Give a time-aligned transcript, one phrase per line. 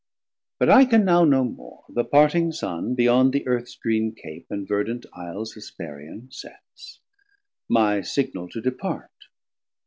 [0.57, 4.47] But I can now no more; the parting Sun 630 Beyond the Earths green Cape
[4.49, 7.01] and verdant Isles Hesperean sets,
[7.69, 9.11] my Signal to depart.